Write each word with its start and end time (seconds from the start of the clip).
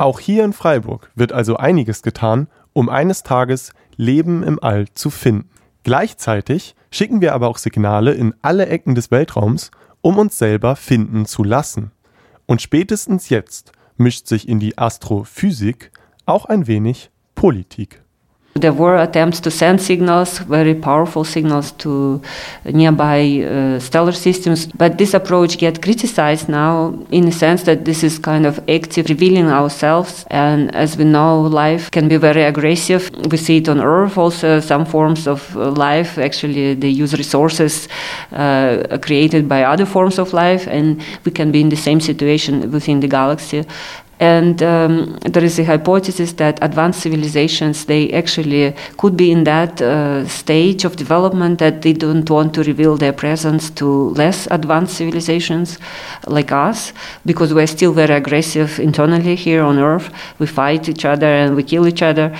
Auch 0.00 0.18
hier 0.18 0.46
in 0.46 0.54
Freiburg 0.54 1.10
wird 1.14 1.30
also 1.30 1.58
einiges 1.58 2.00
getan, 2.00 2.48
um 2.72 2.88
eines 2.88 3.22
Tages 3.22 3.74
Leben 3.96 4.42
im 4.42 4.58
All 4.62 4.88
zu 4.94 5.10
finden. 5.10 5.50
Gleichzeitig 5.82 6.74
schicken 6.90 7.20
wir 7.20 7.34
aber 7.34 7.48
auch 7.48 7.58
Signale 7.58 8.14
in 8.14 8.34
alle 8.40 8.64
Ecken 8.64 8.94
des 8.94 9.10
Weltraums, 9.10 9.70
um 10.00 10.16
uns 10.16 10.38
selber 10.38 10.74
finden 10.74 11.26
zu 11.26 11.44
lassen. 11.44 11.90
Und 12.46 12.62
spätestens 12.62 13.28
jetzt 13.28 13.72
mischt 13.98 14.26
sich 14.26 14.48
in 14.48 14.58
die 14.58 14.78
Astrophysik 14.78 15.90
auch 16.24 16.46
ein 16.46 16.66
wenig 16.66 17.10
Politik. 17.34 18.02
There 18.54 18.72
were 18.72 18.96
attempts 18.96 19.38
to 19.40 19.50
send 19.50 19.80
signals, 19.80 20.38
very 20.38 20.74
powerful 20.74 21.22
signals 21.22 21.70
to 21.78 22.20
nearby 22.64 23.44
uh, 23.44 23.78
stellar 23.78 24.12
systems, 24.12 24.66
but 24.66 24.98
this 24.98 25.14
approach 25.14 25.56
gets 25.56 25.78
criticized 25.78 26.48
now 26.48 26.98
in 27.12 27.26
the 27.26 27.32
sense 27.32 27.62
that 27.62 27.84
this 27.84 28.02
is 28.02 28.18
kind 28.18 28.44
of 28.44 28.58
active 28.68 29.08
revealing 29.08 29.46
ourselves. 29.46 30.26
And 30.30 30.74
as 30.74 30.96
we 30.96 31.04
know, 31.04 31.42
life 31.42 31.92
can 31.92 32.08
be 32.08 32.16
very 32.16 32.42
aggressive. 32.42 33.08
We 33.30 33.36
see 33.36 33.58
it 33.58 33.68
on 33.68 33.80
Earth 33.80 34.18
also, 34.18 34.58
some 34.58 34.84
forms 34.84 35.28
of 35.28 35.56
uh, 35.56 35.70
life 35.70 36.18
actually 36.18 36.74
they 36.74 36.88
use 36.88 37.14
resources 37.14 37.88
uh, 38.32 38.98
created 39.00 39.48
by 39.48 39.62
other 39.62 39.86
forms 39.86 40.18
of 40.18 40.32
life, 40.32 40.66
and 40.66 41.00
we 41.24 41.30
can 41.30 41.52
be 41.52 41.60
in 41.60 41.68
the 41.68 41.76
same 41.76 42.00
situation 42.00 42.72
within 42.72 42.98
the 42.98 43.08
galaxy. 43.08 43.64
And 44.20 44.62
um, 44.62 45.16
there 45.22 45.42
is 45.42 45.58
a 45.58 45.64
hypothesis 45.64 46.34
that 46.34 46.58
advanced 46.60 47.00
civilizations, 47.00 47.86
they 47.86 48.10
actually 48.12 48.74
could 48.98 49.16
be 49.16 49.30
in 49.30 49.44
that 49.44 49.80
uh, 49.80 50.28
stage 50.28 50.84
of 50.84 50.96
development 50.96 51.58
that 51.58 51.80
they 51.80 51.94
don't 51.94 52.28
want 52.28 52.52
to 52.54 52.62
reveal 52.62 52.98
their 52.98 53.14
presence 53.14 53.70
to 53.70 54.10
less 54.10 54.46
advanced 54.50 54.98
civilizations 54.98 55.78
like 56.26 56.52
us, 56.52 56.92
because 57.24 57.54
we're 57.54 57.66
still 57.66 57.94
very 57.94 58.14
aggressive 58.14 58.78
internally 58.78 59.36
here 59.36 59.62
on 59.62 59.78
Earth. 59.78 60.12
We 60.38 60.46
fight 60.46 60.86
each 60.90 61.06
other 61.06 61.26
and 61.26 61.56
we 61.56 61.62
kill 61.62 61.88
each 61.88 62.02
other. 62.02 62.36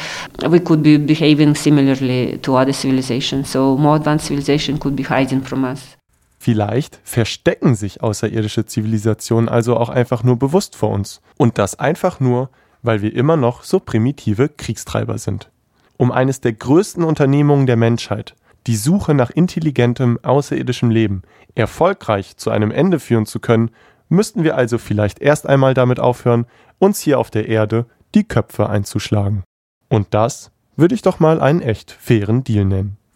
We 0.47 0.61
could 0.61 0.83
be 0.83 0.98
behaving 0.98 1.55
similarly 1.55 2.39
to 2.42 2.56
other 2.56 2.75
civilizations. 2.75 3.48
So 3.48 3.78
more 3.78 3.97
advanced 3.97 4.27
civilization 4.27 4.77
could 4.77 4.97
be 4.97 5.05
hiding 5.05 5.41
from 5.41 5.65
us. 5.65 5.97
Vielleicht 6.42 7.00
verstecken 7.05 7.74
sich 7.74 8.02
außerirdische 8.02 8.64
Zivilisationen 8.64 9.50
also 9.50 9.77
auch 9.77 9.91
einfach 9.91 10.22
nur 10.22 10.38
bewusst 10.38 10.74
vor 10.74 10.88
uns. 10.88 11.20
Und 11.36 11.58
das 11.58 11.78
einfach 11.78 12.19
nur, 12.19 12.48
weil 12.80 13.02
wir 13.02 13.14
immer 13.14 13.36
noch 13.36 13.62
so 13.62 13.78
primitive 13.78 14.48
Kriegstreiber 14.48 15.19
sind. 15.19 15.50
Um 15.98 16.10
eines 16.10 16.41
der 16.41 16.55
größten 16.55 17.05
Unternehmungen 17.05 17.66
der 17.66 17.77
Menschheit, 17.77 18.36
die 18.66 18.77
Suche 18.77 19.12
nach 19.12 19.28
intelligentem 19.28 20.19
außerirdischem 20.22 20.88
Leben, 20.88 21.24
erfolgreich 21.55 22.38
zu 22.38 22.48
einem 22.48 22.70
Ende 22.70 23.00
führen 23.00 23.27
zu 23.27 23.38
können, 23.38 23.70
müssten 24.08 24.42
wir 24.42 24.56
also 24.56 24.78
vielleicht 24.78 25.20
erst 25.20 25.47
einmal 25.47 25.75
damit 25.75 26.00
aufhören, 26.00 26.47
uns 26.78 27.00
hier 27.00 27.19
auf 27.19 27.30
der 27.30 27.48
Erde 27.48 27.84
die 28.14 28.25
Köpfe 28.25 28.70
einzuschlagen. 28.70 29.44
Und 29.91 30.14
das 30.14 30.52
würde 30.75 30.94
ich 30.94 31.02
doch 31.02 31.20
mal 31.20 31.38
einen 31.38 31.60
echt 31.60 31.91
fairen 31.91 32.44
Deal 32.44 32.64
nennen. 32.64 32.97